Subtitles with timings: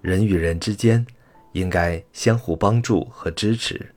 [0.00, 1.06] 人与人之间
[1.52, 3.94] 应该相互帮助和支持。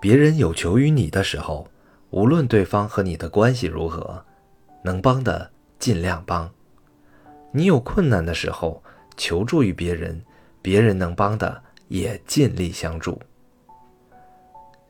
[0.00, 1.68] 别人有求于你的时候，
[2.10, 4.24] 无论对方和你的关系如何，
[4.82, 6.48] 能帮的尽量帮；
[7.52, 8.82] 你有困难的时候，
[9.16, 10.22] 求助于别人，
[10.62, 13.20] 别人能帮的也尽力相助。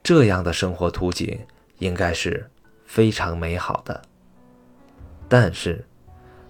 [0.03, 1.39] 这样的生活图景
[1.79, 2.49] 应该是
[2.87, 4.01] 非常美好的。
[5.29, 5.85] 但是，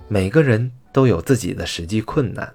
[0.07, 2.55] 每个人都有自己的实际困难，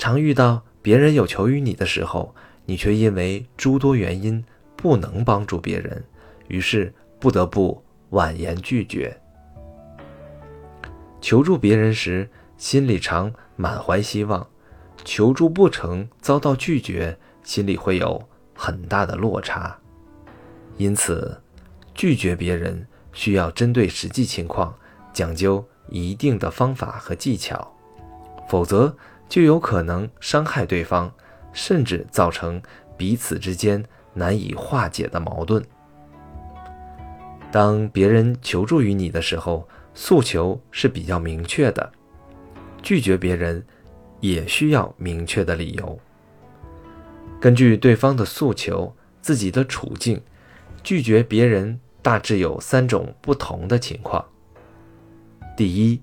[0.00, 4.42] 常遇到别人有求于你的时候，你却因为诸多原因。
[4.82, 6.02] 不能帮助别人，
[6.48, 9.14] 于是不得不婉言拒绝。
[11.20, 14.42] 求助别人时，心里常满怀希望；
[15.04, 19.78] 求助不成，遭到拒绝，心里会有很大的落差。
[20.78, 21.38] 因此，
[21.92, 24.74] 拒绝别人需要针对实际情况，
[25.12, 27.70] 讲究一定的方法和技巧，
[28.48, 28.96] 否则
[29.30, 31.10] 就有可能伤害对方，
[31.54, 32.60] 甚至造成
[32.98, 33.82] 彼此之间。
[34.12, 35.64] 难以化解的矛盾。
[37.52, 41.92] 当别人求助于你的时候，诉求是比较明确的；
[42.82, 43.64] 拒绝别人
[44.18, 45.98] 也需要明确的理由。
[47.40, 50.20] 根据对方的诉求、自己的处境，
[50.82, 54.24] 拒绝别人大致有三种不同的情况。
[55.56, 56.02] 第一，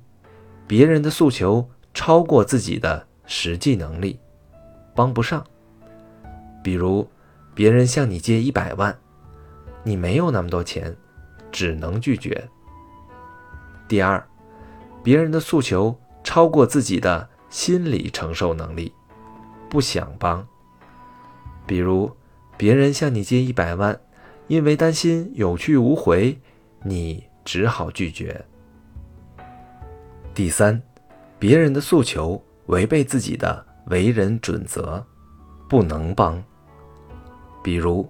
[0.66, 4.20] 别人的诉求超过自己的实际能力，
[4.96, 5.46] 帮不上。
[6.64, 7.08] 比如。
[7.56, 8.96] 别人向你借一百万，
[9.82, 10.96] 你没有那么多钱，
[11.52, 12.48] 只能拒绝。
[13.88, 14.24] 第二，
[15.02, 18.94] 别人的诉求超过自己的心理承受能力，
[19.68, 20.48] 不想帮。
[21.66, 22.16] 比如，
[22.58, 24.00] 别人向你借一百万，
[24.46, 26.40] 因为担心有去无回，
[26.84, 28.46] 你只好拒绝。
[30.36, 30.80] 第三，
[31.40, 35.06] 别人的诉求违背自己的为人准则，
[35.68, 36.42] 不能帮。
[37.64, 38.10] 比如，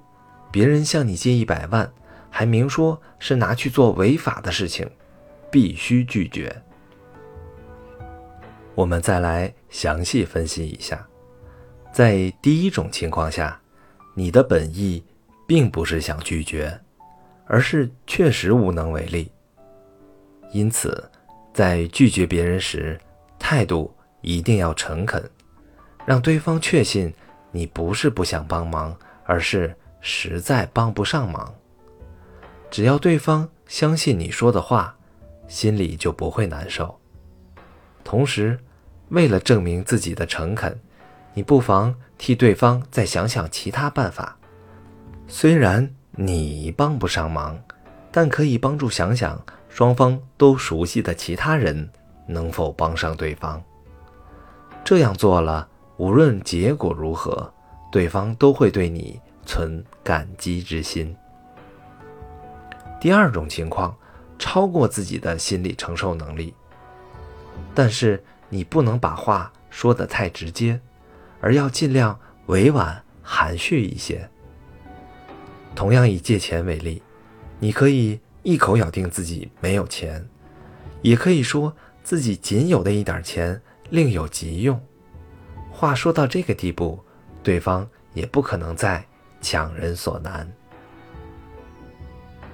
[0.52, 1.91] 别人向你借一百万，
[2.30, 4.87] 还明说是拿去做违法的事情，
[5.52, 6.55] 必须拒绝。
[8.76, 11.08] 我们再来详细分析一下，
[11.92, 13.60] 在第一种情况下，
[14.14, 15.04] 你的本意
[15.48, 16.80] 并不是想拒绝，
[17.48, 19.31] 而是确实无能为力。
[20.52, 21.10] 因此，
[21.54, 22.99] 在拒绝别人时，
[23.39, 23.92] 态度
[24.22, 25.30] 一定要诚恳，
[26.05, 27.14] 让对方确信
[27.52, 28.95] 你不是不想帮忙。
[29.30, 31.54] 而是实在帮不上忙。
[32.72, 34.95] 只要对方相信你说的话，
[35.50, 36.98] 心里就不会难受。
[38.05, 38.58] 同时，
[39.10, 40.80] 为了证明自己的诚恳，
[41.34, 44.38] 你不妨替对方再想想其他办法。
[45.28, 47.61] 虽然你帮不上忙，
[48.10, 51.89] 但可以帮助想想双方都熟悉的其他人
[52.26, 53.61] 能否帮上对方。
[54.87, 55.67] 这样做了，
[55.98, 57.53] 无论结果如何。
[57.92, 61.14] 对方都会对你存感激之心。
[62.98, 63.93] 第二种情况，
[64.39, 66.53] 超过自己的心理承受能力，
[67.75, 70.80] 但是你不能把话说得太直接，
[71.42, 74.30] 而要尽量委婉含蓄一些。
[75.75, 77.04] 同样以借钱为例，
[77.59, 80.25] 你可以一口咬定自己没有钱，
[81.02, 81.75] 也可以说
[82.05, 84.80] 自己仅有的一点钱另有急用。
[85.71, 86.99] 话说到这个地步。
[87.43, 89.02] 对方也不可能再
[89.39, 90.45] 强人所难。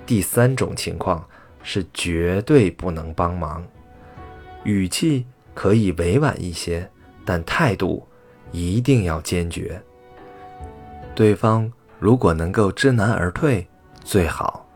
[0.06, 1.28] 第三种情况
[1.64, 3.66] 是绝对不能帮忙，
[4.64, 6.88] 语气可以委婉一些，
[7.26, 8.08] 但态度
[8.52, 9.82] 一定要坚决。
[11.16, 13.68] 对方如果能够知难而退
[14.04, 14.70] 最好，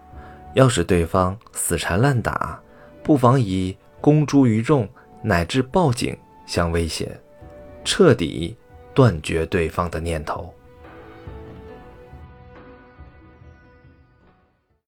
[0.56, 2.60] 要是对方死缠烂打，
[3.04, 4.90] 不妨以公诸于众
[5.22, 7.16] 乃至报警相威胁，
[7.86, 8.58] 彻底。
[8.98, 10.52] 断绝对方的念头。